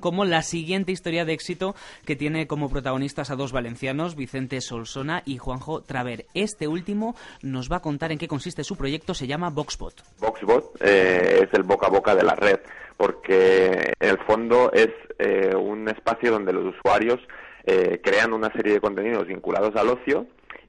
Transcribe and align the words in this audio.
Como 0.00 0.24
la 0.24 0.40
siguiente 0.40 0.92
historia 0.92 1.26
de 1.26 1.34
éxito 1.34 1.74
que 2.06 2.16
tiene 2.16 2.46
como 2.46 2.70
protagonistas 2.70 3.30
a 3.30 3.36
dos 3.36 3.52
valencianos, 3.52 4.16
Vicente 4.16 4.62
Solsona 4.62 5.22
y 5.26 5.36
Juanjo 5.36 5.82
Traver. 5.82 6.24
Este 6.32 6.66
último 6.66 7.14
nos 7.42 7.70
va 7.70 7.76
a 7.76 7.82
contar 7.82 8.10
en 8.10 8.16
qué 8.16 8.26
consiste 8.28 8.64
su 8.64 8.76
proyecto, 8.76 9.12
se 9.12 9.26
llama 9.26 9.50
Voxbot. 9.50 10.02
Voxbot 10.20 10.74
eh, 10.80 11.40
es 11.42 11.52
el 11.52 11.64
boca 11.64 11.88
a 11.88 11.90
boca 11.90 12.14
de 12.16 12.22
la 12.22 12.34
red, 12.34 12.60
porque 12.96 13.92
en 14.00 14.08
el 14.08 14.18
fondo 14.26 14.72
es 14.72 14.88
eh, 15.18 15.54
un 15.54 15.86
espacio 15.90 16.32
donde 16.32 16.54
los 16.54 16.74
usuarios 16.74 17.20
eh, 17.64 18.00
crean 18.02 18.32
una 18.32 18.50
serie 18.52 18.72
de 18.72 18.80
contenidos 18.80 19.26
vinculados 19.26 19.76
al 19.76 19.90
ocio 19.90 20.26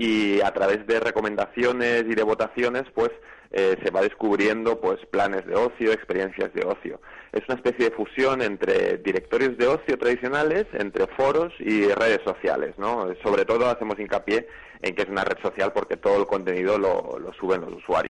y 0.00 0.40
a 0.40 0.50
través 0.52 0.86
de 0.86 0.98
recomendaciones 0.98 2.04
y 2.08 2.14
de 2.14 2.22
votaciones, 2.22 2.84
pues 2.94 3.10
eh, 3.50 3.76
se 3.84 3.90
va 3.90 4.00
descubriendo 4.00 4.80
pues 4.80 4.98
planes 5.10 5.44
de 5.44 5.54
ocio, 5.54 5.92
experiencias 5.92 6.54
de 6.54 6.64
ocio. 6.64 7.02
Es 7.32 7.42
una 7.48 7.56
especie 7.56 7.90
de 7.90 7.94
fusión 7.94 8.40
entre 8.40 8.96
directorios 8.96 9.58
de 9.58 9.66
ocio 9.66 9.98
tradicionales, 9.98 10.64
entre 10.72 11.06
foros 11.08 11.52
y 11.58 11.86
redes 11.88 12.20
sociales, 12.24 12.72
¿no? 12.78 13.08
Sobre 13.22 13.44
todo 13.44 13.68
hacemos 13.68 13.98
hincapié 13.98 14.48
en 14.80 14.94
que 14.94 15.02
es 15.02 15.08
una 15.10 15.22
red 15.22 15.36
social 15.42 15.70
porque 15.74 15.98
todo 15.98 16.16
el 16.16 16.26
contenido 16.26 16.78
lo, 16.78 17.18
lo 17.18 17.34
suben 17.34 17.60
los 17.60 17.74
usuarios. 17.74 18.08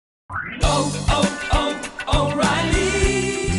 Oh, 0.62 0.92
oh, 1.12 1.29